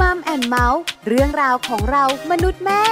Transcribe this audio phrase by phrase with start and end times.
[0.00, 2.82] Mom and Mouth เรื่องราวของเรามนุษย์แม่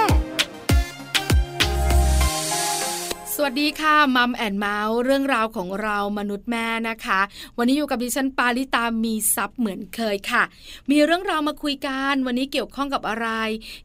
[3.33, 7.19] สวัสดีค่ะ Mom and Mouth เรื่องราวของเรามนุษย์แม่นะคะ
[7.57, 10.43] วันนี้อยู่กับดิฉันปาลิตามีซับเหมือนเคยค่ะ
[10.91, 13.27] มีเรื่องราวมาคุยกันวันนี้เกี่ยวข้องกับอะไร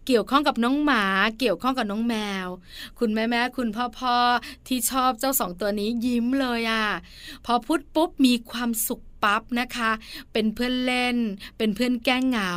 [0.06, 1.04] เกี่ยวข้องกับน้องหมา
[1.38, 2.14] เกี่ยวข้องกับน้องแม
[2.44, 2.46] ว
[2.98, 4.16] คุณแม่แม่คุณพ่อพ่อ
[4.66, 6.86] ที่ชอบเจ้าสองตัวนี้ยิ้มเลยอะ่ะ
[7.46, 9.90] พอพูดปุ๊บมีความสุข ปั๊บนะคะ
[10.32, 11.16] เป็นเพื่อนเล่น
[11.58, 12.54] เป็นเพื่อนแก้เหงา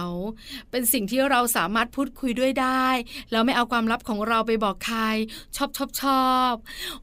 [0.71, 2.87] เป็นสิ่งที่เราสามารถพูดคุยด้วยได้
[3.31, 5.01] แล้วไม่เอาความลับของเราไปบอกใคร
[5.55, 6.53] ชอบชอบชอบ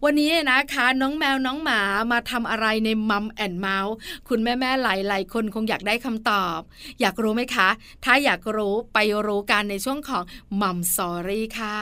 [0.04, 1.80] วันนี้นะคะน้องแมวน้องหมา
[2.12, 3.94] มาทำอะไรใน Mom and Mouth
[4.28, 6.58] คุณแม่แม่หลายๆคนคงอยากได้คำตอบ
[7.00, 7.68] อยากรู้ไหมคะ
[8.04, 10.22] ถ้าอยากรู้ไปรู้กันในช่วงของ
[10.60, 11.80] Mom Story ค่ะ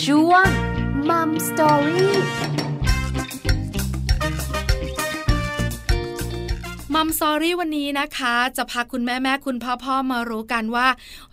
[0.00, 0.46] ช่วง
[1.08, 2.65] Mom Story
[6.98, 10.88] มัมซอรี่วันนี้นะคะ จะพาคุณแม่แม่คุณพ่อพ่อมารู้กันว่า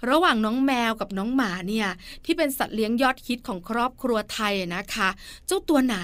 [0.09, 1.87] ระหว่างน้องแมวกับน้องหมาเนี่ย
[2.25, 5.09] ที่เป็นสัตว์เลี้ยงยอดฮิตของครอบครัวไทยนะคะ
[5.47, 5.97] เจ้าตัวไหน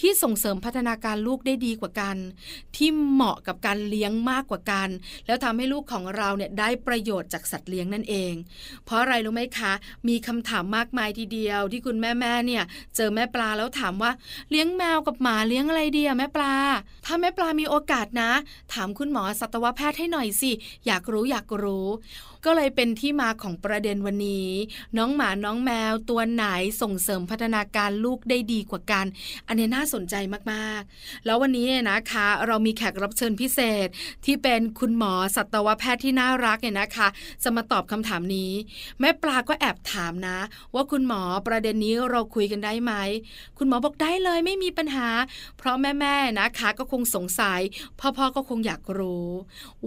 [0.00, 2.16] ที่ส่งเสริมพัฒนาการลูกได้ดีกว่ากัน
[2.76, 4.88] ที่เหมาะกับการเลี้ยงมากกว่ากัน
[5.26, 8.34] แล้วทำให้ลูกของเราเนี่ยได้ประโยชน์จากสัตว์เลี้ยงนั่นเอง
[8.84, 9.72] เพราะอะไรรู้ไหมคะ
[10.08, 12.62] มีคำถามมากมายทีเดียว ที่คุณแม่แม่เนี่ย
[12.96, 14.10] เจอแม่ปลาแล้วถามว่า
[14.50, 16.54] เลี้ยงแมวกับหมาเลี้ยงอะไรดีอะแม่ปลา
[17.06, 18.32] ถ้าแม่ปลามีโอกาสนะ
[18.74, 20.50] ถามคุณหมอสัตวแพทย์ให้หน่อยสิ
[20.86, 21.86] อยากรู้อยากรู้
[22.44, 24.50] ก็เลยเป็นที่มาของประเด็นวันนี้
[24.96, 26.44] น้องหมาน้องแมวตัวไหน
[26.82, 29.06] ส่งเสริมพัฒนาการลูกได้ดีกว่ากัน
[29.48, 30.14] อันนี้น่าสนใจ
[30.52, 33.88] มากๆ แล้ววันนี้นะคะ เรามีแขกรับเชิญพิเศษ
[34.24, 37.08] ที่เป็นคุณหมอสัตวแพทย์ที่น่ารักเนี่ยนะคะ
[37.42, 38.52] จะมาตอบคำถามนี้
[39.00, 40.38] แม่ปลาก็แอบถามนะ
[40.74, 42.92] ว่าคุณหมอประเด็นนี้เราคุยกันได้ไหม
[43.58, 45.08] คุณหมอบอกได้เลยไม่มีปัญหา
[45.58, 47.60] เพราะแม่ๆนะคะก็คงสงสัย
[48.00, 49.28] พ่อๆก็คงอยากรู้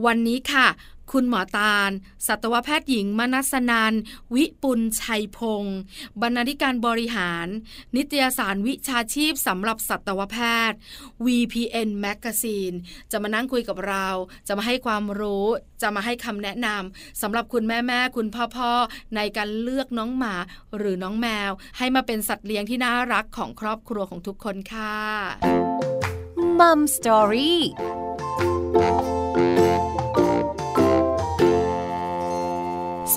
[0.05, 0.67] วันนี้ค่ะ
[1.11, 1.91] คุณหมอตาล
[2.27, 3.93] สัตวแพทย์หญิง มนัสนัน
[4.35, 5.77] วิปุลชัยพงศ์
[6.21, 7.47] บรรณาธิการบริหาร
[7.95, 10.37] นิตยสารวิชาชีพสำหรับสัตวแพ
[10.69, 10.77] ทย์
[11.25, 12.75] VPN Magazine
[13.11, 14.07] จะมานั่งคุยกับเรา
[14.47, 15.47] จะมาให้ความรู้
[15.81, 18.71] จะมาให้คำแนะนำสำหรับคุณแม่แม่คุณพ่อพ่อ
[19.15, 20.35] ในการเลือกน้องหมา
[20.77, 24.97] หรือน้องแมว ให้มาเป็นสัตว์เลี้ยงที่น่ารักของครอบครัวของทุกคนค่ะ
[26.59, 27.61] มัมสตอรี่
[28.73, 28.75] ส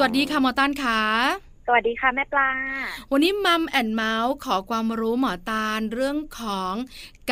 [0.02, 1.00] วัสดีค่ะหมอตันค่ะ
[1.66, 2.50] สวัสดีค่ะแม่ปลา
[3.12, 6.74] วันนี้มัมแอนเมาส์ขอความรู้หมอตาลเรื่องของ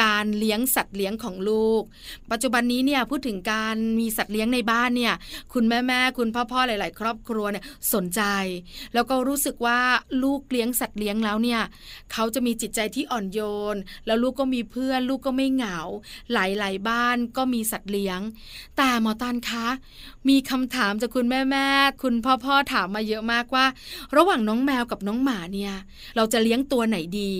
[0.00, 1.82] การเลี้ยงสัตว์เลี้ยงของลูก
[2.30, 5.14] ปัจจุบันนี้เนี่ยพูดถึงการมีสัตว์เลี้ยงในบ้านเนี่ย
[5.52, 8.22] คุณแม่แม่คุณพ่อพ่อหลาย ๆ ครอบครัวเนี่ยสนใจ
[8.94, 9.80] แล้วก็รู้สึกว่า
[10.22, 11.60] ลูกเลี้ยงสัตว์เลี้ยงแล้วเนี่ย
[12.12, 13.40] เขาจะมีจิตใจที่อ่อนโย
[13.74, 15.78] น แล้วลูกก็มีเพื่อน ลูกก็ไม่เหงา
[16.32, 18.20] หลาย ๆ บ้านก็มีสัตว์เลี้ยง
[18.76, 19.66] แต่หมอตันคะ
[20.28, 21.68] มีคำถามจากคุณแม่แม่
[22.02, 23.66] คุณพ่อพ่อถามมาเยอะมากว่า
[24.16, 25.74] ระหว่างน้องแมวกับน้องหมาเนี่ย
[26.16, 27.32] เราจะเลี้ยงตัวไหนดี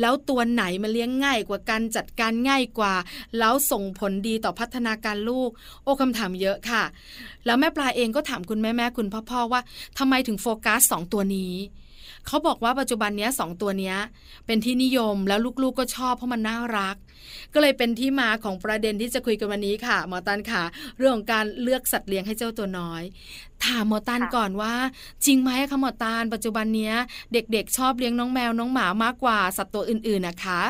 [0.00, 2.94] แล้วตัวไหนมาเลี้ยงง่ายกว่ากันจัดการง่ายกว่า
[3.38, 5.50] แล้วส่งผลดีต่อพัฒนาการลูก
[5.82, 6.82] โอ้คำถามเยอะค่ะ
[7.46, 9.60] แล้วแม่ปลาเองก็ถามคุณแม่แม่คุณพ่อพ่อว่า
[9.98, 11.54] ทำไมถึงโฟกัสสองตัวนี้
[12.26, 13.94] เขาบอกว่าปัจจุบันนี้สองตัวนี้
[14.46, 16.96] เป็นที่นิยมแล้วลูกๆก็ชอบเพราะมันน่ารัก
[17.54, 20.62] ก็เลยเป็นที่มาของประเด็นที่จะคุยกันวันนี้ค่ะหมอตันค่ะ
[20.98, 23.02] เรื่องของการเลือกสัตว์เลี้ยงให้เจ้าตัวน้อย
[23.64, 24.74] ถามหมอตันก่อนว่า
[25.26, 26.92] จริงไหมคะหมอตันปัจจุบันนี้
[27.32, 30.60] เด็กๆ ชอบเลี้ยงน้องแมวน้องหมามากกว่าสัตว์ตัวอื่นๆนะคะ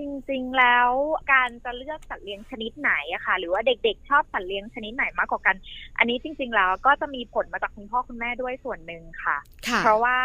[0.00, 0.88] จริง ๆ แล้ว
[1.32, 5.56] การจะเลือกสัตว์เลี้ยงชนิดไหนอะค่ะ หรือว่าเด็กๆ ชอบสัตว์เลี้ยงชนิดไหนมากกว่ากัน
[5.98, 9.38] อันนี้จริง ๆ แล้วก็จะมีผลมาจากคุณพ่อคุณแม่ด้วยส่วนหนึ่งค่ะ
[9.78, 10.18] เพราะว่า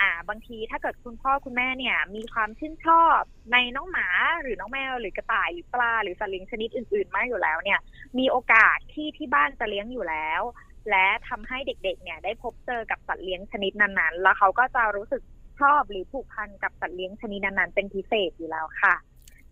[0.00, 3.20] อ่าบางทีถ้าเกิดคุณพ่อคุณแม่เนี่ย มีความชื่นชอบ
[3.52, 4.06] ในน้องหมา
[4.42, 7.80] หรือน้องแมวหรือกระต่ายหรือปลาหรือสัตว์เลี้ยงชนิดอื่นๆ มากอยู่แล้วเนี่ย
[8.18, 10.42] มีโอกาสที่ที่บ้านจะเลี้ยงอยู่แล้ว
[10.90, 15.22] และทำให้เด็กๆ เนี่ยได้พบเจอกับสัตว์เลี้ยงชนิดนั้นๆ แล้วเขาก็จะรู้สึก
[15.62, 18.94] ชอบหรือผูกพันกับสัตว์เลี้ยงชนิดนั้นๆเป็นพิเศษอยู่แล้วค่ะ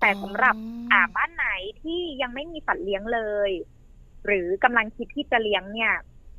[0.01, 0.55] แต่สำหรับ
[0.93, 1.49] อ่าบ้านไหน
[1.83, 3.51] ที่ยังไม่มีสัตว์เลี้ยงเลย
[4.27, 5.93] หรือกำลังคิดที่จะเลี้ยงเนี่ย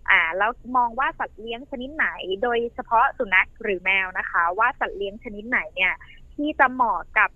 [0.10, 2.08] อ่าแล้วมองว่าสัตว์เลี้ยงชนิดไหน
[2.44, 5.94] โดยเฉพาะสุนัขหรือแมวนะคะ ว่าสัตว์เลี้ยงชนิดไหนเนี่ย
[6.36, 7.30] ที่จะเหมาะกับ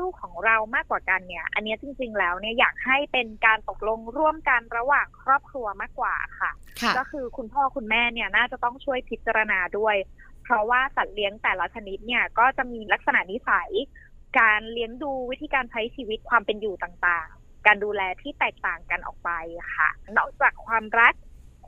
[0.00, 6.50] ลูกๆของเรามากกว่ากันเนี่ย อันนี้จริง ๆ แล้วเนี่ยอยากให้เป็นการตกลงร่วมกันระหว่างครอบครัวมากกว่าค่ะ
[6.98, 9.96] ก็คือคุณพ่อคุณแม่เนี่ยน่าจะต้องช่วยพิจารณาด้วย
[10.42, 13.70] เพราะว่าสัตว์เลี้ยงแต่ละชนิดเนี่ยก็จะมีลักษณะนิสัย
[14.40, 19.30] การเลี้ยงดูวิธีการใช้ชีวิตความเป็นอยู่ต่างๆ การดูแลที่แตกต่างกันออกไป
[19.76, 21.14] ค่ะ นอกจากความรัก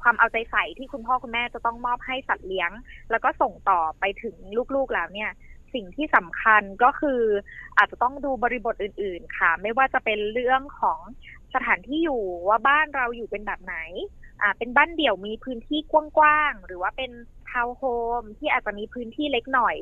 [0.01, 2.71] ความเอาใจใส่ที่คุณพ่อคุณแม่จะต้องมอบให้สัตว์เลี้ยง
[3.11, 4.37] แล้วก็ส่งต่อไปถึง
[4.75, 5.31] ลูกๆแล้วเนี่ย
[5.75, 7.23] สิ่งที่สำคัญก็คือ
[7.79, 11.01] อาจจะต้องดูบริบทอื่น ๆ ค่ะ ไม่ว่าจะเป็นเรื่องของ
[11.55, 13.77] สถานที่อยู่ว่าบ้านเราอยู่เป็นแบบไหน
[14.45, 17.11] อ่าเป็นบ้านเดี่ยวมีพื้นที่กว้างๆหรือว่าเป็น
[17.51, 17.83] ทาวน์โฮ
[18.21, 19.77] มที่อาจจะมีพื้นที่เล็กหน่อย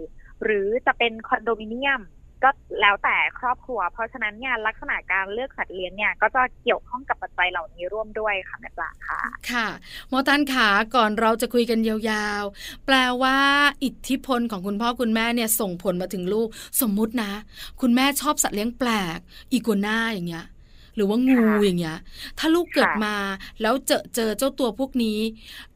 [0.44, 2.02] หรือจะเป็นคอนโดมิเนียม
[2.44, 2.50] ก็
[2.80, 9.20] แล้วแต่ครอบครัว เพราะฉะนั้นเนี่ยลักษณะการเลือกสัตว์เลี้ยงเนี่ยก็จะเกี่ยวข้องกับปัจจัยเหล่านี้ร่วมด้วยค่ะแม่ปลาค่ะ
[9.50, 9.66] ค่ะ
[10.08, 13.36] หมอตันขาก่อนเราจะคุยกันยาวๆ แปลว่า
[13.84, 16.48] อิทธิพลของคุณพ่อคุณแม่เนี่ยส่งผลมาถึงลูก
[16.80, 17.32] สมมุตินะ
[17.80, 19.18] คุณแม่ชอบสัตว์เลี้ยงแปลก
[19.52, 20.46] อีกัวน่าอย่างเงี้ย
[20.94, 21.98] หรือว่างูอย่างเงี้ย
[22.38, 23.14] ถ้าลูกเกิดมา
[23.62, 25.18] แล้วเจอเจอเจ้าตัวพวกนี้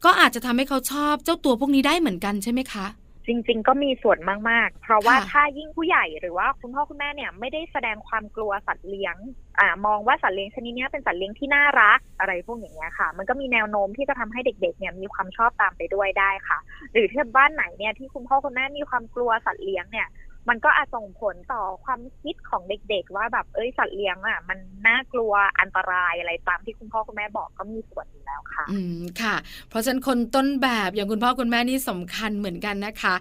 [0.05, 2.87] ก็อาจจะทำให้เขาชอบเจ้าตัวพวกนี้ได้เหมือนกันใช่ไหมคะ
[3.27, 4.19] จริง ๆ ก็มีส่วน
[4.51, 9.17] มาก ๆ เพราะว่าถ้ายิ่งผู้ใหญ่หรือว่าคุณพ่อคุณแม่เนี่ยไม่ได้แสดงความกลัวสัตว์เลี้ยง
[9.61, 16.59] อ่ามองว่าสัตว์เลี้ยงชนิดนี้เป็นสัตว์เลี้ยงที่น่ารักอะไรพวกอย่างเงี้ยค่ะ มันก็มีแนวโน้มที่จะทำให้เด็กๆเนี่ยมีความชอบตามไปด้วยได้ค่ะ
[16.93, 20.09] หรือที่บ้านไหนเนี่ยที่คุณพ่อคุณแม่มีความกลัวสัตว์เลี้ยงเนี่ย
[20.49, 29.37] มันก็อาจส่งผลต่อความคิดของเด็ก ๆ ว่าแบบเอ้ยสัตว์เลี้ยงอะ มันน่ากลัวอันตรายอะไรตามที่คุณพ่อคุณแม่บอกก็มีส่วนอยู่แล้วค่ะ อืมค่ะ
[29.69, 33.15] เพราะฉะนั้นคนต้นแบบอย่างคุณพ่อคุณแม่นี่สำคัญเหมือนกันนะคะ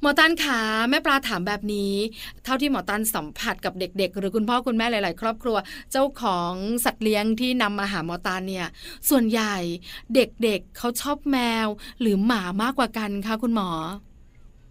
[0.00, 1.94] หมอตันขาแม่ปลาถามแบบนี้
[2.44, 5.56] เท่าที่หมอตันสัมผัสกับเด็ก ๆ หรือคุณพ่อคุณแม่หลาย ๆ ครอบครัว
[5.92, 6.52] เจ้าของ
[6.84, 8.66] สัตว์เลี้ยงที่นำมาหาหมอตันเนี่ย
[9.10, 9.54] ส่วนใหญ่
[10.14, 11.66] เด็กๆเเขาชอบแมว
[12.00, 13.70] หรือหมามากกว่ากันคะคุณหมอ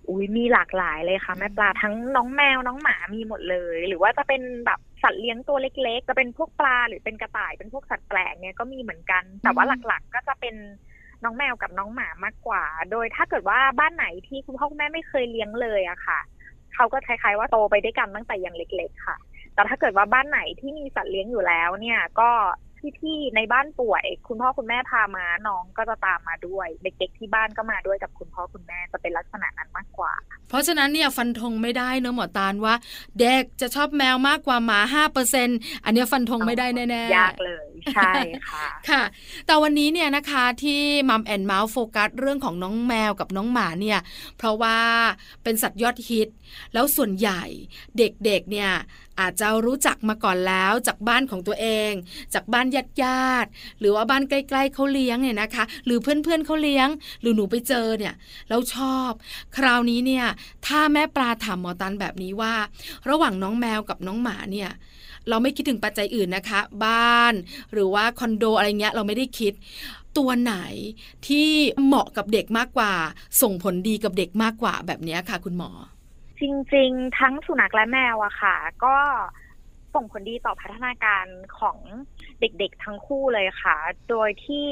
[0.09, 10.55] อุ้ยมีหลากหลายเลยค่ะ แม่ปลาทั้งน้องแมวน้องหมามีหมดเลย หรือว่าจะเป็นแบบสัตว์เลี้ยงตัวเล็ก ๆ จะเป็นพวกปลาหรือเป็นกระต่ายเป็นพวกสัตว์แปลกเนี่ยก็มีเหมือนกัน แต่ว่าหลักๆ ก็จะเป็น
[11.23, 16.19] น้องแมวกับน้องหมามากกว่า โดยถ้าเกิดว่าบ้านไหนที่คุณพ่อคุณแม่ไม่เคยเลี้ยงเลยอะค่ะ
[16.75, 19.17] เขาก็คล้ายๆว่าโตไปด้วยกันตั้งแต่ยังเล็ก ๆ ค่ะ
[19.53, 22.29] แต่ถ้าเกิดว่าบ้านไหนที่มีสัตว์เลี้ยงอยู่แล้วเนี่ยก็
[22.99, 30.13] พี่ๆในบ้านป่วย คุณพ่อคุณแม่พามาน้องก็จะตามมาด้วย เด็กๆที่บ้านก็มาด้วยกับคุณพ่อคุณแม่จะเป็นลักษณะนั้นมากกว่า
[30.49, 32.75] เพราะฉะนั้นเนี่ยฟันธงไม่ได้เนอะหมอตาลว่า
[33.19, 35.49] เด็กจะชอบแมวมากกว่าหมาห้าเปอร์เซ็น
[35.85, 38.11] อันนี้ฟันธงไม่ได้แน่ๆยากเลยใช่
[38.49, 39.03] ค่ะค่ะ
[39.45, 43.99] แต่วันนี้เนี่ยนะคะที่มัมแอนเมาส์โฟกัสเรื่องของน้องแมวกับน้องหมาเนี่ย
[44.37, 44.77] เพราะว่า
[45.43, 46.29] เป็นสัตว์ยอดฮิต
[46.73, 47.43] แล้วส่วนใหญ่
[47.97, 48.71] เด็กๆเนี่ย
[49.19, 51.91] อาจจะรู้จักมาก่อนแล้วจากบ้านของตัวเอง
[52.33, 53.49] จากบ้านญาติญาติ
[53.79, 56.87] หรือว่าบ้านใกล้ๆเขาเลี้ยงเนี่ยนะคะ หรือเพื่อนๆเขาเลี้ยง
[57.21, 58.13] หรือหนูไปเจอเนี่ย
[58.49, 59.11] แล้วชอบ
[59.57, 60.25] คราวนี้เนี่ย
[60.67, 62.53] ถ้าแม่ปลาถามหมอตันแบบนี้ว่า
[63.09, 64.71] ระหว่างน้องแมวกับน้องหมาเนี่ย
[65.29, 67.33] เราไม่คิดถึงปัจจัยอื่นนะคะ บ้าน
[67.73, 69.53] หรือว่าคอนโดอะไรเงี้ยเราไม่ได้คิด
[70.17, 70.55] ตัวไหน
[71.27, 71.49] ที่
[71.85, 72.93] เหมาะกับเด็กมากกว่า
[73.41, 75.71] ส่งผลดีกับเด็กมากกว่าแบบนี้ค่ะ คุณหมอ
[76.43, 76.45] จ
[76.75, 78.97] ริง ๆ ทั้งสุนัขและแมวอะค่ะ ก็
[79.93, 81.25] ส่งผลดีต่อพัฒนาการ
[81.59, 81.77] ของ
[82.39, 83.75] เด็กๆทั้งคู่เลยค่ะ
[84.09, 84.67] โดยที่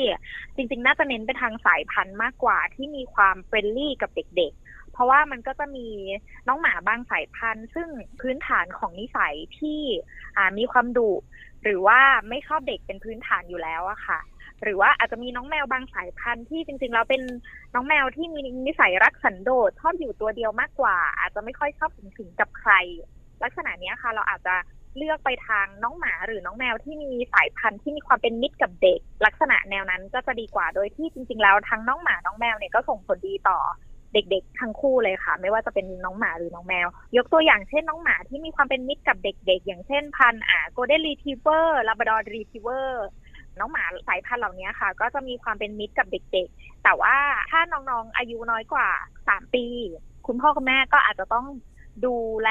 [0.55, 5.87] จริง ๆ น่าจะเน้นไปทางสายพันธุ์มากกว่าที่มีความเฟรนลี่กับเด็ก ๆ เพราะว่ามันก็จะมี
[6.47, 7.87] น้องหมาบางสายพันธุ์ ซึ่ง
[8.21, 9.81] พื้นฐานของนิสัยที่
[10.57, 11.11] มีความดุ
[11.63, 14.19] หรือว่าไม่ชอบเด็กเป็นพื้นฐานอยู่แล้วอะค่ะ
[14.63, 17.21] หรือว่าอาจจะมีน้องแมวบางสายพันธุ์ที่จริงๆแล้วเป็น
[17.75, 22.71] น้องแมวที่มีนิสัยรักสันโดษชอบอยู่ตัวเดียวมากกว่า อาจจะไม่ค่อยชอบถึงถึงกับใคร
[23.43, 24.55] ลักษณะนี้ค่ะ เราอาจจะ
[24.97, 33.59] เลือกไปทางน้องหมาหรือน้องแมวที่มีสายพันธุ์ที่มีความเป็นมิตรกับเด็ก ลักษณะแนวนั้นก็จะดีกว่าโดยที่จริง ๆ แล้วทั้งน้องหมาน้องแมวเนี่ยก็ส่งผลดีต่อ
[34.13, 36.87] เด็ก ๆ ทั้งคู่เลยค่ะ ไม่ว่าจะเป็นน้องหมาหรือน้องแมว
[37.17, 43.05] ยกตัวอย่างเช่นน้องหมาที่มีความเป็นมิตรกับเด็ก ๆ อย่างเช่นพันธุ์อ่าโกลเด้นรีทรีฟเวอร์ลาบราดอร์รีทรีฟเวอร์
[43.59, 47.15] น้องหมาสายพันธุ์เหล่านี้ค่ะ ก็จะมีความเป็นมิตรกับเด็ก ๆ แต่ว่า
[47.51, 48.89] ถ้าน้องๆอายุน้อยกว่า
[49.27, 49.65] สามปี
[50.27, 51.45] คุณพ่อคุณแม่ก็อาจจะต้อง
[52.05, 52.49] ดูแล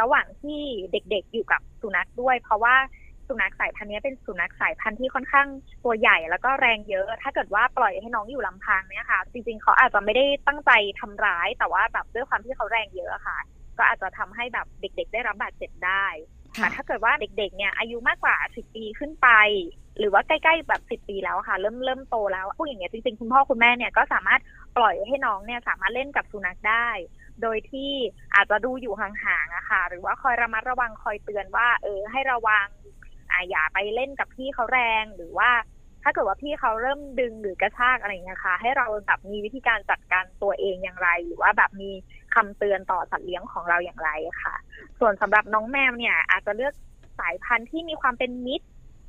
[0.00, 0.60] ระหว่างที่
[0.92, 2.74] เด็กๆอยู่กับสุนัขด้วย เพราะว่า
[3.28, 5.48] สุนัขสายพันธุ์นี้เป็นสุนัขสายพันธุ์ที่ค่อนข้าง
[5.84, 10.70] ตัวใหญ่แล้วก็แรงเยอะ ถ้าเกิดว่าปล่อยให้น้องอยู่ลำพังเนี่ยค่ะ จริงๆเขาอาจจะไม่ได้ตั้งใจ
[11.00, 13.38] ทำร้าย แต่ว่าแบบด้วยความที่เขาแรงเยอะค่ะ
[13.78, 16.06] ก็อาจจะทำให้แบบเด็ก ๆ ได้รับบาดเจ็บได้
[16.60, 19.28] แต่ถ้าเกิดว่าเด็กๆ เนี่ยอายุมากกว่าสิบปีขึ้นไป
[19.98, 24.40] หรือว่าใกล้ๆ แบบสิบปีแล้วค่ะ เริ่มเริ่มโตแล้วพวกอย่างเงี้ยจริงๆ คุณพ่อคุณแม่เนี่ยก็สามารถ
[24.76, 26.88] ปล่อยให้น้องเนี่ยสามารถเล่นกับสุนัขได้
[27.42, 27.92] โดยที่
[28.34, 32.66] อาจจะดูอยู่ห่างๆอะค่ะ หรือว่าคอยระมัดระวังคอยเตือนว่า เออให้ระวัง
[33.30, 35.50] อ่าอย่าไปเล่นกับพี่เขาแรงหรือว่า
[36.02, 41.90] ถ้าเกิดว่าพี่เขาเริ่มดึงหรือกระชากอะไรอย่างเงี้ยค่ะ ให้เราแบบมีวิธีการจัดการตัวเองอย่างไร หรือว่าแบบมี
[42.34, 44.10] คำเตือนต่อสัตว์เลี้ยงของเราอย่างไร
[44.42, 44.54] ค่ะ
[45.00, 46.74] ส่วนสำหรับน้องแมวเนี่ย อาจจะเลือก
[47.18, 48.66] สายพันธุ์ที่มีความเป็นมิตร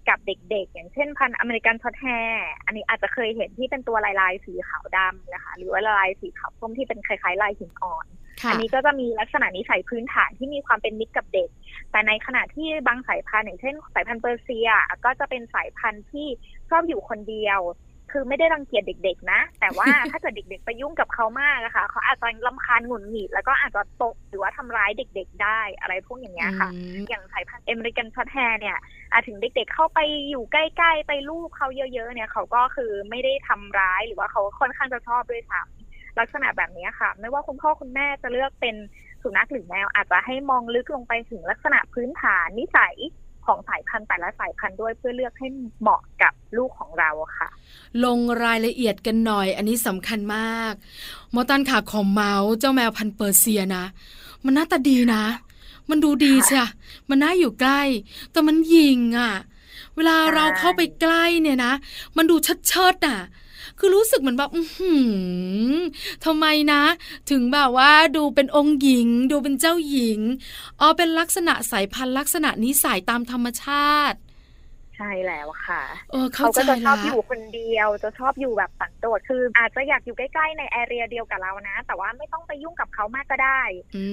[0.10, 8.06] กับเด็กๆ อย่างเช่นพันธุ์อเมริกันชอร์ตแฮร์อันนี้อาจจะเคยเห็นที่เป็นตัวลายลายสีขาวดำนะคะ หรือว่าลายสีขาวส้มที่เป็นคล้ายๆลายหินอ่อน
[8.50, 11.50] อันนี้ก็จะมีลักษณะนิสัยพื้นฐานที่มีความเป็นมิตรกับเด็ก
[11.92, 14.70] แต่ในขณะที่บางสายพันธุ์อย่างเช่น สายพันธุ์เปอร์เซีย
[15.06, 16.28] ก็จะเป็นสายพันธุ์ที่
[16.70, 17.60] ชอบอยู่คนเดียว
[18.12, 26.70] คือไม่ได้รังเกียจเด็ก ๆ นะ แต่ว่าถ้าเกิดเด็ก ๆ ไปยุ่งกับเขามากอะค่ะ เขาอาจจะรำคาญหงุดหงิดแล้วก็อาจจะตบหรือว่าทำร้ายเด็ก ๆ ได้อะไรพวกอย่างเงี้ยค่ะ
[27.10, 28.78] อย่างสายพันธุ์อเมริกันชอร์ตแฮร์เนี่ย
[29.12, 30.00] อาถึงเด็ก ๆ เข้าไป
[30.30, 38.76] อยู่ใกล้ ๆ ไปลูบเขาเยอะ ๆ เนี่ยเขาก็คือไม่ได้ทำร้ายหรือว่าเขาค่อนข้างจะชอบด้วยซ้ำลักษณะแบบนี้ค่ะ ไม่ว่าคุณพ่อคุณแม่จะเลือกเป็น
[39.22, 42.96] สุนัขหรือแมวอาจจะให้มองลึกลงไปถึงลักษณะพื้นฐานนิสัย
[43.50, 45.48] ของสายพันธุ์แต่ละสายพันธุ์ด้วยเพื่อเลือกให้
[45.82, 47.50] เหมาะกับลูกของเราค่ะ
[48.06, 50.74] ลงรายละเอียดกันหน่อย อันนี้สำคัญมาก
[51.34, 53.86] มอตันขาของเมาส์เจ้าแมวพันเปอร์เซียนะ
[54.44, 55.24] มันหน้าตาดีนะ
[55.90, 56.58] มันดูดีใช่
[57.10, 57.82] มันน่าอยู่ใกล้
[58.32, 59.34] แต่มันยิงอะ่ะ
[59.96, 61.74] เวลาเราเข้าไปใกล้เนี่ยนะ
[62.18, 63.20] มันดูเชัดเชิดอะ
[63.80, 64.62] คือรู้สึกเหมือนแบบอื
[66.26, 66.84] ทำไมนะ
[67.30, 70.20] ถึงแบบว่าดูเป็นองค์หญิง ดูเป็นเจ้าหญิง
[70.80, 74.18] อ๋อเป็นลักษณะสายพันธุ์ลักษณะนิสัยตามธรรมชาติ
[75.00, 83.62] ใช่แล้วค่ะเออเขาก็จะชอบอยู่คนเดียวจะชอบอยู่แบบสันโดษคือ อาจจะอยากอยู่ใกล้ๆในแอเรียเดียวกับเรานะ แต่ว่าไม่ต้องไปยุ่งกับเขามากก็ได้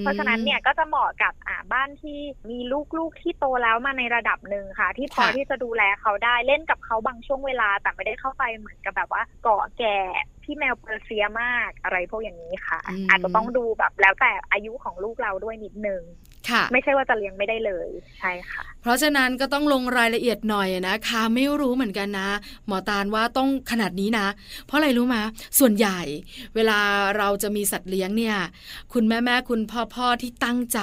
[0.01, 2.19] เพราะฉะนั้นเนี่ยก็จะเหมาะกับอ่าบ้านที่
[2.51, 2.59] มี
[2.99, 9.99] ลูกๆที่โตแล้วมาในระดับหนึ่งค่ะ ที่พอที่จะดูแลเขาได้เล่นกับเขาบางช่วงเวลา แต่ไม่ได้เข้าไปเหมือนกับแบบว่าเกาะแก่
[10.45, 12.79] ที่แมวเปอร์เซียมากอะไรพวกอย่างนี้ค่ะ
[13.09, 16.03] อาจจะต้องดูแบบแล้วแต่อายุของลูกเราด้วยนิดนึง
[16.73, 17.89] ไม่ใช่ว่าจะเลี้ยงไม่ได้เลย
[18.21, 22.29] ใช่ค่ะ เพราะฉะนั้นก็ต้องลงรายละเอียดหน่อยนะคะ ไม่รู้เหมือนกันนะ
[22.67, 24.27] หมอตาลว่าต้องขนาดนี้นะ
[24.67, 25.23] เพราะอะไรรู้มา
[25.59, 26.01] ส่วนใหญ่
[26.55, 26.79] เวลา
[27.17, 28.37] เราจะมีสัตว์เลี้ยงเนี่ย
[28.93, 30.81] คุณแม่แม่คุณพ่อพ่อที่ตั้งใจ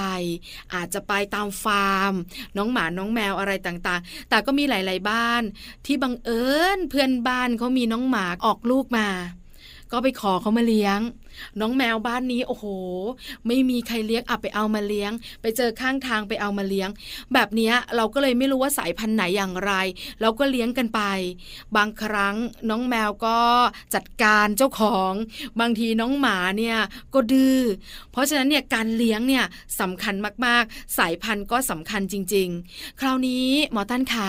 [0.74, 2.12] อาจจะไปตามฟาร์ม
[2.56, 5.42] น้องหมาน้องแมวอะไรต่างๆ แต่ก็มีหลาย ๆบ้าน
[5.86, 6.44] ที่บังเอิ
[6.76, 9.08] ญเพื่อนบ้านเขามีน้องหมาออกลูกมา
[9.92, 11.00] ก็ไปขอเขามาเลี้ยง
[11.60, 12.64] น้องแมวบ้านนี้โอ้โห
[13.46, 15.12] ไม่มีใครเลี้ยงอับไปเอามาเลี้ยง
[15.42, 16.88] ไปเจอข้างทางไปเอามาเลี้ยง
[17.34, 19.72] แบบนี้เราก็เลยไม่รู้ว่าสายพันธุ์ไหนอย่างไร
[20.20, 21.00] เราก็เลี้ยงกันไป
[21.76, 22.36] บางครั้ง
[22.70, 23.38] น้องแมวก็
[23.94, 25.12] จัดการเจ้าของ
[25.60, 26.78] บางทีน้องหมาเนี่ย
[27.14, 27.60] ก็ดื้อ
[28.12, 29.44] เพราะฉะนั้นเนี่ยการเลี้ยงเนี่ย
[29.80, 30.14] สำคัญ
[30.46, 34.28] มากๆ สายพันธุ์ก็สำคัญจริง ๆ คราวนี้หมอตันขา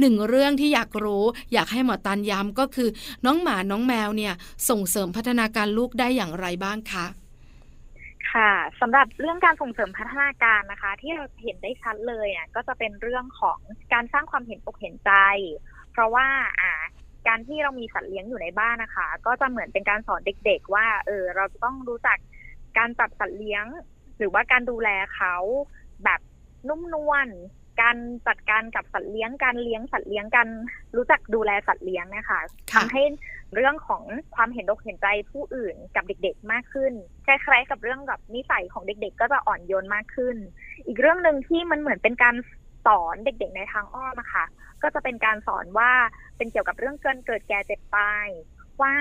[0.00, 2.88] หนึ่งเรื่องที่อยากรู้อยากให้หมอตันย้ำก็คือ
[3.26, 4.32] น้องหมาน้องแมวเนี่ย
[4.68, 7.06] ส่งเสริมพัฒนาการลูกได้อย่างไรบ้างคะ
[8.32, 13.58] ค่ะสำหรับเรื่องการส่งเสริมพัฒนาการนะคะ ที่เราเห็นได้ชัดเลยอะก็จะเป็นเรื่องของ
[13.92, 15.12] การสร้างความเห็นอกเห็นใจ
[15.92, 16.26] เพราะว่า
[16.60, 16.82] อ่า
[17.28, 22.18] การที่เรามีสัตว์เลี้ยงอยู่ในบ้านนะคะ ก็จะเหมือนเป็นการสอนเด็ก ๆ ว่าเออเราจะต้องรู้จัก
[22.78, 23.66] การจับสัตว์เลี้ยง
[24.18, 25.34] หรือว่าการดูแลเขา
[26.04, 26.20] แบบ
[26.68, 27.28] นุ่มนวล
[27.82, 27.96] การ
[28.28, 30.48] จัดการกับสัตว์เลี้ยงการเลี้ยงสัตว์เลี้ยงกัน
[30.96, 32.40] รู้จักดูแลสัตว์เลี้ยงนะคะ
[32.72, 33.02] ทำให้
[33.54, 34.02] เรื่องของ
[34.34, 36.92] ความเห็นอกเห็นใจผู้อื่นกับเด็กๆมากขึ้น
[37.26, 40.36] คล้ายๆกับเรื่องกับนิสัยของเด็ก ๆ ก็จะอ่อนโยนมากขึ้น
[40.86, 42.36] อีกเรื่องหนึ่งที่มันเหมือนเป็นการ
[42.86, 44.44] สอนเด็กๆในทางอ้อมนะคะ
[44.82, 45.90] ก็จะเป็นการสอนว่า
[46.36, 48.26] เป็นเกี่ยวกับเรื่องเกินเกิดแก่เจ็บตาย
[48.82, 48.94] ว่า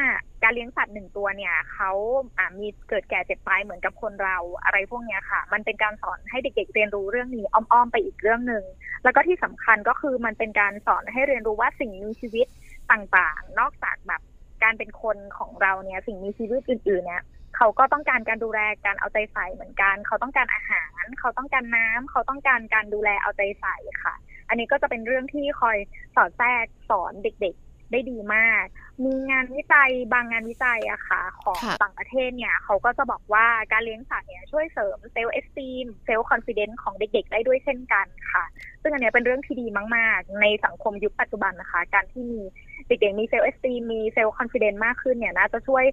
[0.44, 1.92] การเลี้ยงสัตว์หนึ่งตัวเนี่ยเขา
[2.38, 8.64] อ่ามีเกิดแก่เจ็บตายเหมือนกับคนเราอะไรพวกนี้ค่ะ มันเป็นการสอนให้เด็กๆเรียนรู้เรื่องนี้อ้อมๆไปอีกเรื่องหนึ่ง
[9.04, 12.48] แล้วก็ที่สำคัญก็คือมันเป็นการสอนให้เรียนรู้ว่าสิ่งมีชีวิต
[12.92, 14.22] ต่างๆ นอกจากแบบ
[14.64, 17.24] การเป็นคนของเราเนี่ยสิ่งมีชีวิตอื่นๆเนี่ย
[17.58, 24.16] เขาก็ต้องการการดูแลการเอาใจใส่เหมือนกัน เขาต้องการอาหาร เขาต้องการน้ำเขาต้องการการดูแลเอาใจใส่ค่ะ
[24.50, 25.78] อันนี้ก็จะเป็นเรื่องที่คอย
[26.16, 28.66] สอนแทรกสอนเด็กๆ ได้ดีมาก
[29.06, 38.44] มีงานวิจัยบางงานวิจัยอะค่ะ ของต่างประเทศเนี่ยเขาก็จะบอกว่าการเลี้ยงสัตว์เนี่ยช่วยเสริม self-esteem self-confidence ของเด็กๆ ได้ด้วยเช่นกันค่ะ
[38.82, 42.42] ซึ่งอันนี้เป็นเรื่องที่ดีมาก ๆ ในสังคมยุคปัจจุบันนะคะ การที่มี
[42.88, 45.84] เด็กๆมี self-esteem มี self-confidence มากขึ้นเนี่ยน่าจะช่วย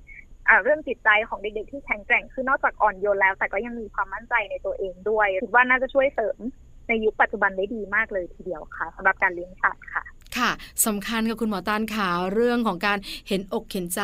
[0.64, 6.38] เรื่องจิตใจของเด็กๆที่แข็งแกร่งคือนอกจากอ่อนโยนแล้ว แต่ก็ยังมีความมั่นใจในตัวเองด้วยคิดว่าน่าจะช่วยเสริม
[6.88, 10.04] ในยุคปัจจุบันได้ดีมากเลยทีเดียวค่ะสำหรับการเลี้ยงสัตว์ค่ะ
[10.38, 10.50] ค่ะ
[10.86, 14.02] สำคัญกับคุณหมอตานขาเรื่องของการเห็นอกเห็นใจ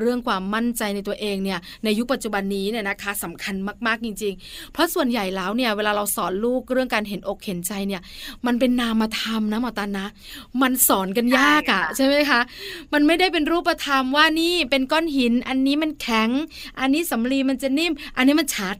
[0.00, 3.54] เรื่องความมั่นใจในตัวเองเนี่ยในยุคปัจจุบันนี้เนี่ยนะคะสำคัญ
[3.86, 8.02] มากๆจริง ๆ เพราะส่วนใหญ่แล้วเนี่ยเวลาเราสอนลูกเรื่องการเห็นอกเห็นใจเนี่ย
[8.46, 10.06] มันเป็นนามธรรมนะหมอตานนะ
[10.62, 12.40] มันสอนกันยากอะ่ะใช่ไหมคะ
[12.92, 16.30] มันไม่ได้เป็นรูปธรรมว่านี่เป็นก้อนหิน อันนี้มันแข็ง
[16.80, 18.76] อันนี้สำลีมันจะนิ่ม อันนี้มันชัด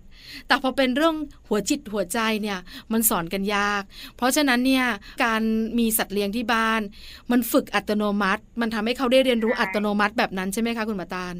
[0.46, 1.16] แต่พอเป็นเรื่อง
[1.48, 2.58] หัวจิตหัวใจเนี่ย
[2.92, 3.82] มันสอนกันยาก
[4.16, 4.86] เพราะฉะนั้นเนี่ย
[5.24, 5.42] การ
[5.78, 6.80] มีสัตว์เลี้ยงที่บ้าน
[7.30, 11.34] มันฝึกอัตโนมัติ มันทำให้เขาได้เรียนรู้อัตโนมัติแบบนั้นใช่ไหมคะคุณมาตาล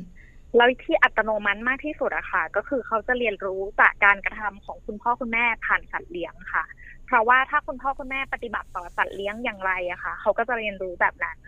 [0.57, 6.65] แล้วที่อัตโนมัติมากที่สุดอะค่ะ ก็คือเขาจะเรียนรู้จากการกระทำของคุณพ่อคุณแม่ผ่านสัตว์เลี้ยงค่ะ
[7.07, 11.39] เพราะว่าถ้าคุณพ่อคุณแม่ปฏิบัติต่อสัตว์เลี้ยงอย่างไรอะค่ะ เขาก็จะเรียนรู้แบบนั้น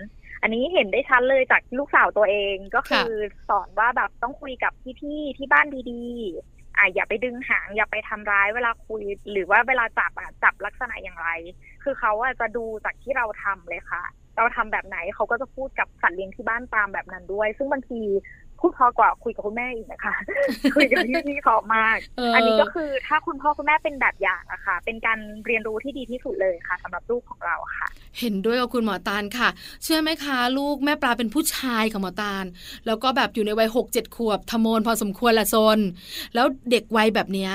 [0.43, 3.13] อันนี้เห็นได้ชัดเลยจากลูกสาวตัวเองก็คือ
[3.49, 6.05] สอนว่าแบบต้องคุยกับพี่ๆที่บ้านดี
[6.79, 9.03] อะอย่าไปดึงหางอย่าไปทำร้ายเวลาคุย
[9.33, 11.29] หรือว่าเวลาจับอะจับลักษณะอย่างไร
[11.83, 14.03] คคือเขาอาจจะดูจากที่เราทำเลยค่ะ
[14.37, 18.01] เราทำแบบไหนเขาก็จะพูดกับสัตว์เลี้ยงที่บ้านตามแบบนั้นด้วย ซึ่งบางที
[18.61, 20.15] พูดพอกว่าคุยกับคุณแม่อีกนะคะ
[20.77, 21.99] คุยกับพี่พี่พอมาก
[22.35, 27.89] อันนี้ก็คือถ้าคุณพ่อคุณแม่เป็นแบบอย่างอะค่ะ เป็นการเรียนรู้ที่ดีที่สุดเลยค่ะสำหรับลูกของเราค่ะ
[28.21, 29.49] เห็นด้วยกับคุณหมอตาลค่ะ
[29.83, 32.45] เชื่อไหมคะลูกแม่ปลาเป็นผู้ชายของหมอตาล
[32.87, 35.79] แล้วก็แบบอยู่ในวัยหกเจ็ดขวบทมนพอสมควรละโซน
[36.35, 37.51] แล้วเด็กวัยแบบนี้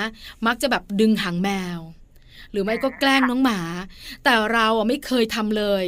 [0.46, 1.78] มักจะแบบดึงหางแมว
[2.52, 3.60] หรือไม่ก็แกล้งน้องหมา
[4.24, 5.84] แต่เราไม่เคยทำเลย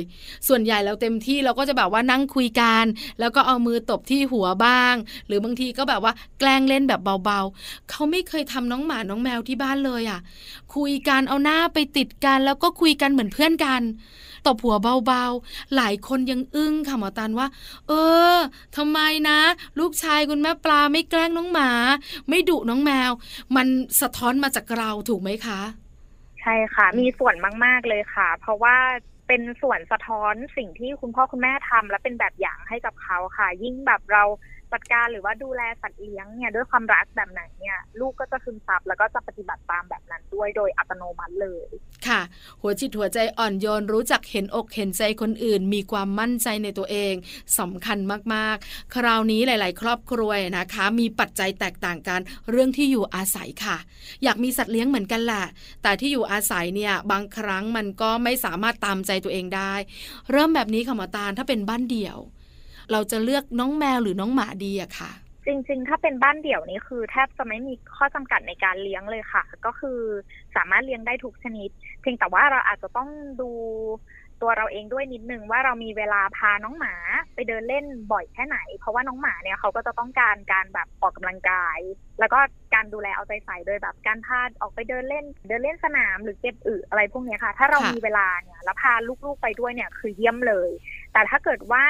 [0.48, 2.84] ส่วนใหญ่เราเต็มที่เราก็จะแบบว่านั่งคุยกัน
[3.20, 4.94] แล้วก็เอามือตบที่หัวบ้าง
[5.26, 10.20] หรือบางทีก็แบบว่าแกล้งเล่นแบบเบาๆ เขาไม่เคยทำน้องหมาน้องแมวที่บ้านเลยอะ
[10.74, 13.82] คุยกันเอาหน้าไปติดกันแล้วก็คุยกันเหมือนเพื่อนกัน
[14.46, 17.46] ตบหัวเบาๆ หลายคนยังอึ้งค่ะหมอตันว่า
[17.88, 17.92] เอ
[18.34, 18.36] อ
[18.76, 19.38] ทำไมนะ
[19.78, 21.70] ลูกชายคุณแม่ปลาไม่แกล้งน้องหมา
[22.28, 23.10] ไม่ดุน้องแมว
[23.56, 23.66] มัน
[24.00, 25.60] สะท้อนมาจากเราถูกไหมคะ
[26.44, 28.76] ใช่ค่ะ มีส่วนมาก ๆ เลยค่ะ เพราะว่า
[29.28, 34.24] เป็นส่วนสะท้อนสิ่งที่คุณพ่อคุณแม่ทำและเป็นแบบอย่างให้กับเขาค่ะ ยิ่งแบบเรา
[34.72, 41.68] จัดการหรือว่าดูแลสัตว์เลี้ยงเนี่ยด้วยความรักแบบไหนเนี่ยลูกก็จะซึมซับแล้วก็จะปฏิบัติตามแบบนั้นด้วยโดยอัตโนมัติเลย
[42.06, 42.20] ค่ะ
[42.60, 47.14] หัวจิตหัวใจอ่อนโยนรู้จักเห็นอกเห็นใจคนอื่น มีความมั่นใจในตัวเอง
[47.58, 47.98] สำคัญ
[48.34, 53.76] มากๆ คราวนี้หลาย ๆ ครอบครัวนะคะ มีปัจจัยแตกต่างกันเรื่องที่อยู่อาศัยค่ะ
[54.24, 55.44] อยากมีสัตว์เลี้ยงเหมือนกันแหละ
[55.82, 59.74] แต่ที่อยู่อาศัยเนี่ยบางครั้งมันก็ไม่สามารถตามใจตัวเองได้
[60.30, 62.18] เริ่มแบบนี้ค่ะหมอตาลถ้าเป็นบ้านเดี่ยว
[62.92, 65.10] เราจะเลือกน้องแมวหรือน้องหมาดีอะค่ะ
[65.46, 70.00] จริงๆ ถ้าเป็นบ้านเดี่ยวนี่คือ แทบจะไม่มีข้อจำกัดในการเลี้ยงเลยค่ะ ก็คือ
[70.56, 73.08] สามารถเลี้ยงได้ทุกชนิด เพียงแต่ว่าเราอาจจะต้อง
[73.40, 73.50] ดู
[74.42, 76.94] ตัวเราเองด้วยนิดนึงว่าเรามีเวลาพาน้องหมา
[77.34, 81.78] ไปเดินเล่นบ่อยแค่ไหน เพราะว่าน้องหมาเนี่ยเขาก็จะต้องการการแบบออกกำลังกาย
[82.20, 82.38] แล้วก็
[82.74, 88.92] การดูแลเอาใจใส่โดยแบบการพาออกไปเดินเล่น เดินเล่นสนามหรือเก็บอึอะไรพวกนี้ค่ะ ถ้าเรามีเวลาเนี่ยแล้วพา
[89.24, 90.70] ลูกๆไปด้วยเนี่ยคือเยี่ยมเลย
[91.12, 91.84] แต่ถ้าเกิดว่า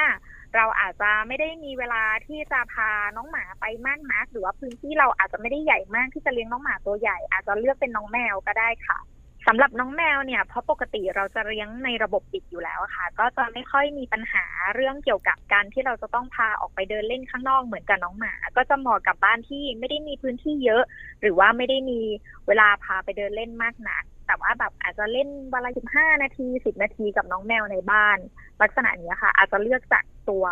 [0.55, 8.99] เราอาจจะไม่ได้มีเวลาที่จะพาน้องหมาไปมากนัก หรือว่าพื้นที่เราอาจจะไม่ได้ใหญ่มากที่จะเลี้ยงน้องหมาตัวใหญ่ อาจจะเลือกเป็นน้องแมวก็ได้ค่ะ
[9.47, 14.45] สำหรับน้องแมวเนี่ยเพราะปกติเราจะเลี้ยงในระบบปิดอยู่แล้วค่ะ ก็จะไม่ค่อยมีปัญหา
[14.75, 20.83] เรื่องเกี่ยวกับการที่เราจะต้องพาออกไปเดินเล่นข้างนอกเหมือนกับน้องหมา ก็จะเหมาะกับบ้านที่ไม่ได้มีพื้นที่เยอะ
[21.21, 21.99] หรือว่าไม่ได้มี
[22.47, 28.17] เวลาพาไปเดินเล่นมากนักแต่ว่าแบบอาจจะเล่นวันละสิบห้านาทีสิบนาทีกับน้องแมวในบ้าน
[28.61, 30.45] ลักษณะนี้ค่ะ อาจจะเลือกจาก ตัว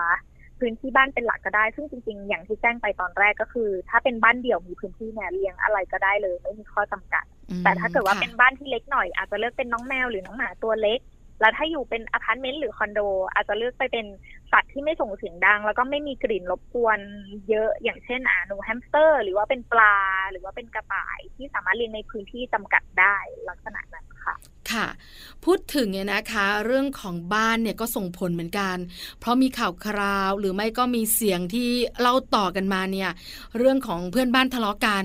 [0.59, 7.25] พื้นที่บ้านเป็นหลักก็ได้ ซึ่งจริง ๆ อย่างที่แจ้งไปตอนแรกก็คือ ถ้าเป็นบ้านเดี่ยวมีพื้นที่เนี่ยเลี้ยงอะไรก็ได้เลย ไม่มีข้อจำกัด
[7.63, 10.99] แต่ถ้าเกิดว่าเป็นบ้านที่เล็กหน่อยอาจจะเลือกเป็นน้องแมวหรือน้องหมาตัวเล็ก
[11.43, 12.99] แล้วถ้าอยู่เป็นอพาร์ตเมนต์หรือคอนโด
[13.33, 14.05] อาจจะเลือกไปเป็น
[14.51, 16.99] สัตว์ที่ไม่ส่งเสียงดัง แล้วก็ไม่มีกลิ่นรบกวน
[17.49, 19.97] เยอะอย่างเช่นอ่าหนูแฮมสเตอร์ หรือว่าเป็นปลา
[20.31, 23.15] หรือว่าเป็นกระต่ายที่สามารถเลี้ยงในพื้นที่จำกัดได้
[23.49, 24.35] ลักษณะนั้นค่ะ
[24.71, 24.87] ค่ะ
[25.45, 28.77] พูดถึงเนี่ยนะคะ เรื่องของบ้านเนี่ยก็ส่งผลเหมือนกัน
[29.19, 33.11] เพราะมีข่าวคราวหรือไม่ก็มีเสียงที่เล่าต่อกันมาเนี่ย
[33.57, 35.03] เรื่องของเพื่อนบ้านทะเลาะกัน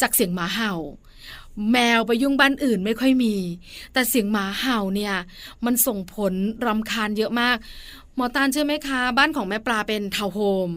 [0.00, 0.74] จากเสียงหมาเห่า
[1.72, 3.34] แมวไปยุ่งบ้านอื่นไม่ค่อยมี
[3.92, 5.14] แต่เสียงหมาเห่าเนี่ย
[5.64, 6.34] มันส่งผล
[6.66, 7.56] รำคาญเยอะมาก
[8.16, 10.70] หมอตาลเชื่อไหมคะ บ้านของแม่ปลาเป็นทาวน์โฮม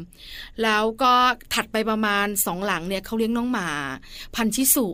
[0.63, 1.13] แล้วก็
[1.53, 3.69] ถัดไปประมาณสองหลังเนี่ยเขาเลี้ยงน้องหมา
[4.35, 4.87] พันชิสุ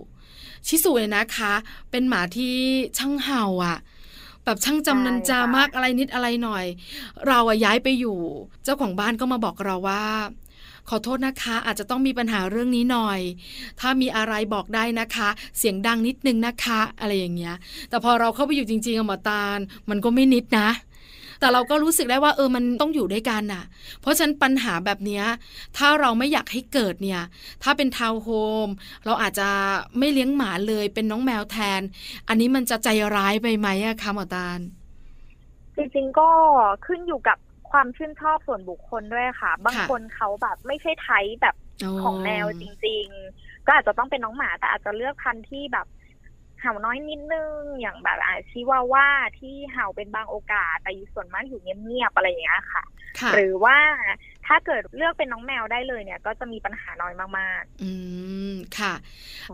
[0.67, 1.53] ชิสุเนี่ยนะคะ
[1.91, 2.55] เป็นหมาที่
[2.97, 3.77] ช่างเห่าอะ
[4.43, 6.65] แบบช่างจำนันจามากอะไรนิดอะไรหน่อย
[7.27, 8.17] เราอะย้ายไปอยู่
[8.63, 10.03] เจ้าของบ้านก็มาบอกเราว่า
[10.89, 13.19] ขอโทษนะคะ อาจจะต้องมีปัญหาเรื่องนี้หน่อย
[13.79, 17.55] ถ้ามีอะไรบอกได้นะคะ เสียงดังนิดนึงนะคะ อะไรอย่างเงี้ย
[17.89, 20.69] แต่พอเราเข้าไปอยู่จริงๆอะหมอตาล มันก็ไม่นิดนะ
[21.39, 23.63] แต่เราก็รู้สึกได้ว่าเออมันต้องอยู่ด้วยกันน่ะ
[24.01, 25.21] เพราะฉะนั้นปัญหาแบบนี้
[25.77, 27.21] ถ้าเราไม่อยากให้เกิดเนี่ย
[27.63, 28.29] ถ้าเป็นทาวน์โฮ
[28.65, 28.67] ม
[29.05, 29.49] เราอาจจะ
[29.97, 31.81] ไม่เลี้ยงหมาเลยเป็นน้องแมวแทน
[32.27, 34.59] อันนี้มันจะใจร้ายไปไหมอะคะหมอตาล
[35.75, 36.29] จริงๆก็
[36.85, 37.37] ขึ้นอยู่กับ
[37.71, 41.55] ความชื่นชอบส่วนบุคคลด้วยค่ะ บางคนเขาแบบไม่ใช่ไทยแบบ
[42.01, 43.05] ของแมวจริง
[43.37, 45.87] ๆ ก็อาจจะต้องเป็นน้องหมาแต่อาจจะเลือกพันธุ์ที่แบบ
[46.59, 49.07] เห่าน้อยนิดนึงอย่างแบบอาชิว่าว่า
[49.39, 52.83] ที่เห่าเป็นบางโอกาส แต่ส่วนมากอยู่เงียบๆอะไรอย่างเงี้ยค่ะ
[53.33, 53.77] หรือว่า
[54.47, 57.91] ถ้าเกิดเลือกเป็นน้องแมวได้เลยเนี่ย ก็จะมีปัญหาน้อยมากๆ อื
[58.51, 58.93] มค่ะ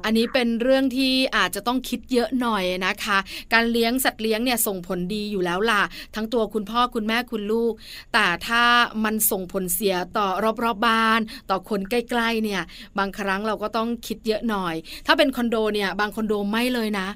[0.06, 3.17] อันนี้เป็นเรื่องที่อาจจะต้องคิดเยอะหน่อยนะคะ
[3.53, 5.82] การเลี้ยงสัตว์เลี้ยงเนี่ยส่งผลดีอยู่แล้วล่ะ
[6.15, 7.73] ทั้งตัวคุณพ่อคุณแม่คุณลูก
[8.13, 8.63] แต่ถ้า
[9.03, 12.62] มันส่งผลเสียต่อรอบๆบบ้าน ต่อคนใกล้ๆเนี่ย
[12.97, 14.75] บางครั้งเราก็ต้องคิดเยอะหน่อย
[15.06, 17.08] ถ้าเป็นคอนโดเนี่ย บางคอนโดไม่เลยนะ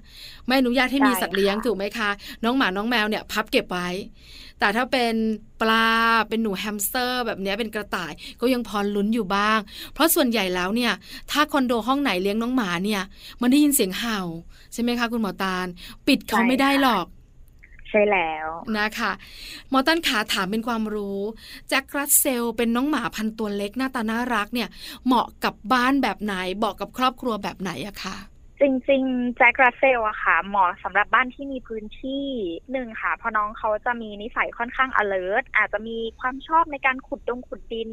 [0.47, 2.09] ไม่อนุญาตให้มีสัตว์เลี้ยงถูกไหมคะ
[2.43, 3.87] น้องหมาน้องแมวเนี่ยพับเก็บไว้
[4.59, 5.13] แต่ถ้าเป็น
[5.61, 5.89] ปลา
[6.29, 9.59] เป็นหนูแฮมสเตอร์ แบบนี้เป็นกระต่ายก็ยังพอลุ้นอยู่บ้าง
[9.93, 10.93] เพราะส่วนใหญ่แล้วเนี่ย
[11.31, 13.01] ถ้าคอนโดห้องไหนเลี้ยงน้องหมาเนี่ย
[13.41, 14.19] มันได้ยินเสียงเห่า
[14.73, 15.67] ใช่ไหมคะคุณหมอตาล
[16.07, 17.05] ปิดเขาไม่ได้หรอก
[17.89, 19.11] ใใช่แล้วนะคะ
[19.71, 21.19] มอตันขาถามเป็นความรู้
[21.69, 24.69] แจ็ครัสเซลเป็นน้องหมาพันตัวเล็กหน้าตาน่ารักเนี่ย
[25.05, 28.17] เหมาะกับบ้านแบบไหนเหมาะกับครอบครัวแบบไหนอะคะ
[28.61, 32.25] จริงๆแจ็คราเซลอะค่ะ เหมาะสำหรับบ้านที่มีพื้นที่
[32.71, 37.89] หนึ่งค่ะพอน้องเขาจะมีนิสัยค่อนข้าง alert อาจจะมีความชอบในการขุดดงขุดดิน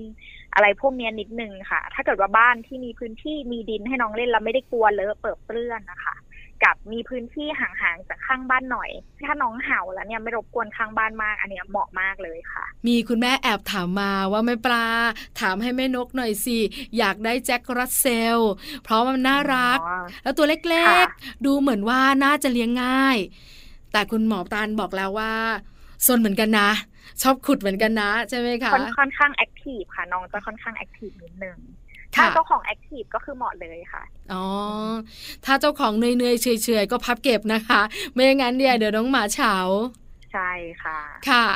[0.54, 6.14] อะไรพวกนี้นิดนึงค่ะ ถ้าเกิดว่าบ้านที่มีพื้นที่มีดินให้น้องเล่นแล้วไม่ได้กลัวเลอะเปิดเปื้อนนะคะ
[6.62, 8.90] กับมีพื้นที่ห่างๆจากข้างบ้านหน่อย
[9.26, 14.86] ถ้าน้องเห่าแล้วเนี่ยไม่รบกวนข้างบ้านมากอันนี้เหมาะมากเลยค่ะ มีคุณแม่แอบถามมาว่าแม่ปลา
[15.40, 16.58] ถามให้แม่นกหน่อยสิ
[16.98, 18.38] อยากได้แจ็ครัสเซล
[18.84, 19.78] เพราะมันน่ารัก
[20.22, 23.16] แล้วตัวเล็กๆ ดูเหมือนว่าน่าจะเลี้ยงง่าย
[23.92, 25.34] แต่คุณหมอตาลบอกแล้วว่า
[26.06, 26.70] ซนเหมือนกันนะ
[27.22, 31.56] ชอบขุดเหมือนกันนะใช่ไหมคะค่อนข้าง active ค่ะน้องจะค่อนข้าง active นิดนึง
[32.16, 34.44] ถ้าเจ้าของ active ก็คือเหมาะเลยค่ะ อ๋อ
[35.44, 37.80] ถ้าเจ้าของเนื่อยๆเฉยๆก็พับเก็บนะคะ
[38.12, 39.54] ไม่อย่างนั้นเนี่ยเดี๋ยวน้องหมาเฉา
[40.34, 41.46] ใช่ค่ะ ค่ะ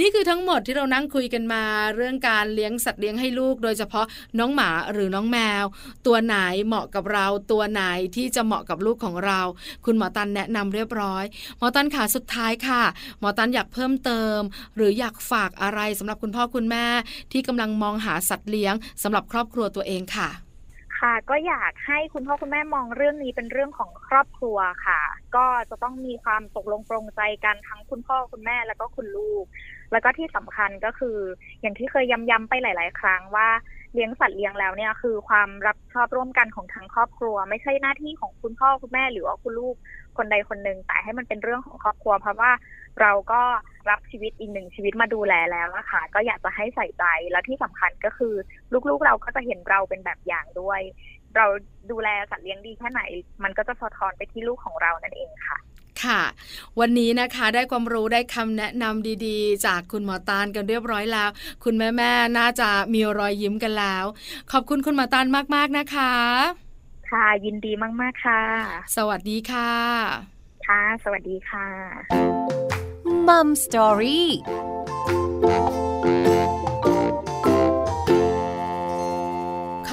[0.00, 1.62] นี่คือทั้งหมดที่เรานั่งคุยกันมา
[1.96, 4.06] เรื่องการเลี้ยงสัตว์เลี้ยงให้ลูก โดยเฉพาะ
[4.38, 5.64] น้องหมาหรือน้องแมว
[6.06, 7.82] ตัวไหนเหมาะกับเรา ตัวไหน
[8.16, 9.40] ที่จะเหมาะกับลูกของเรา
[9.84, 11.24] คุณหมอตันแนะนำเรียบร้อย
[11.58, 12.82] หมอตันขาสุดท้ายค่ะ
[13.20, 14.38] หมอตันอยากเพิ่มเติม
[14.76, 16.86] หรืออยากฝากอะไรสำหรับคุณพ่อคุณแม่
[17.32, 20.45] ที่กำลังมองหาสัตว์เลี้ยงสำหรับครอบครัวตัวเองค่ะ
[21.06, 25.00] ค่ะ ก็อยากให้คุณพ่อคุณแม่มองเรื่องนี้เป็นเรื่องของครอบครัวค่ะ
[25.36, 29.44] ก็จะต้องมีความตกลงปรงใจกันทั้งคุณพ่อคุณแม่แล้วก็คุณลูก
[29.92, 31.18] แล้วก็ที่สำคัญก็คือ
[31.60, 33.48] อย่างที่เคยย้ำๆไปหลาย ๆ ครั้งว่า
[33.92, 39.76] เลี้ยงสัตว์เลี้ยงแล้วเนี่ยคือความรับชอบร่วมกันของทั้งครอบครัว ไม่ใช่หน้าที่ของคุณพ่อคุณแม่หรือว่าคุณลูก
[40.16, 42.50] คนใดคนหนึ่งแต่ให้มันเป็นเรื่องของครอบครัว เพราะว่า
[43.00, 43.42] เราก็
[43.90, 48.34] รับชีวิตอีกหนึ่งชีวิตมาดูแลแล้วนะคะก็อยากจะให้ใส่ใจและที่สำคัญก็คือ
[48.88, 50.80] ลูกๆเราก็จะเห็นเราเป็นแบบอย่างด้วย
[51.36, 51.46] เรา
[51.90, 53.02] ดูแลสัตว์เลี้ยงดีแค่ไหน
[53.44, 55.58] มันก็จะสะท้อนไปที่ลูกของเรานั่นเองค่ะ
[56.04, 56.22] ค่ะ
[56.80, 61.30] วันนี้นะคะได้ความรู้ได้คำแนะนำดีๆ จากคุณหมอตานกันเรียบร้อยแล้ว
[61.64, 64.04] คุณแม่ๆน่าจะมีรอยยิ้มกันแล้ว
[64.52, 66.12] ขอบคุณคุณหมอตานมากๆนะคะ
[67.10, 68.42] ค่ะยินดีมากๆค่ะ
[68.96, 69.72] สวัสดีค่ะ
[70.66, 72.65] ค่ะ สวัสดีค่ะ
[73.28, 73.48] มัม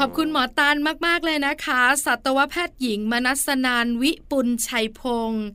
[0.04, 0.76] อรี่ขอบคุณหมอตาน
[1.08, 5.46] มาก ๆ เลยนะคะ สัตวแพทย์หญิงมนัสนานวิปุลชัยพงศ์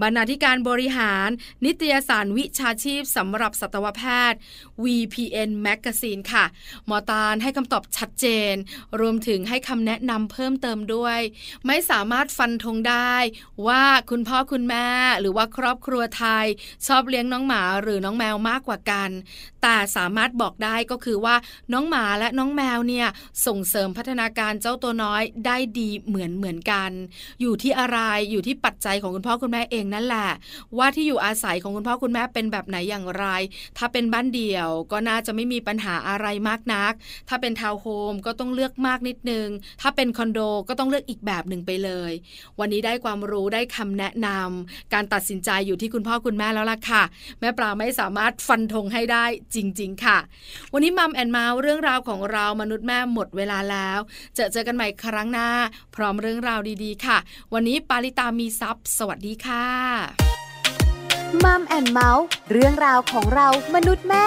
[0.00, 1.28] บรรณาธิการบริหาร
[1.64, 4.38] นิตยสารวิชาชีพสำหรับสัตวแพทย์
[4.84, 6.44] VPN Magazine ค่ะ
[6.86, 8.54] หมอตานให้คำตอบชัดเจน
[9.00, 11.18] รวมถึงให้คำแนะนำเพิ่มเติมด้วย
[11.66, 13.14] ไม่สามารถฟันธงได้
[13.66, 14.88] ว่าคุณพ่อคุณแม่
[15.20, 16.46] หรือว่าครอบครัวไทย
[16.86, 19.10] ชอบเลี้ยงน้องหมาหรือน้องแมวมากกว่ากัน
[19.62, 21.36] แต่สามารถบอกได้ก็คือว่า
[21.72, 23.08] น้องหมาและน้องแมวเนี่ย
[23.46, 26.90] ส่งเสริมพัฒนาการเจ้าตัวน้อยได้ดีเหมือนเหมือนกัน
[27.40, 27.98] อยู่ที่อะไร
[28.30, 30.30] อยู่ที่ปัจจัยของคุณพ่อคุณแม่เองนั่นแหละ
[30.78, 33.26] ว่าที่อยู่อาศัยของคุณพ่อคุณแม่เป็นแบบไหนอย่างไร
[33.78, 36.92] ถ้าเป็นบ้านเดี่ยวก็น่าจะไม่มีปัญหาอะไรมากนัก
[37.28, 39.48] ถ้าเป็นทาวน์โฮมก็ต้องเลือกมากนิดนึง
[39.80, 42.12] ถ้าเป็นคอนโดก็ต้องเลือกอีกแบบหนึ่งไปเลย
[42.60, 47.02] วันนี้ได้ความรู้ได้คำแนะนำการตัดสินใจอยู่ที่คุณพ่อคุณแม่แล้วล่ะค่ะ
[47.40, 50.18] แม่ปลาไม่สามารถฟันธงให้ได้จริง ๆ ค่ะ
[50.72, 54.02] วันนี้มัมแอนเมาส์เรื่องราวของเรามนุษย์แม่หมดเวลาแล้วแล้ว
[54.34, 55.48] เจอเจอกันใหม่ครั้งหน้า
[55.94, 57.18] พร้อมเรื่องราวดีๆ ค่ะ
[57.54, 59.66] วันนี้ปาริตามีซัพ์สวัสดีค่ะ
[61.44, 64.26] มัมแอนเมาส์เรื่องราวของเรามนุษย์แม่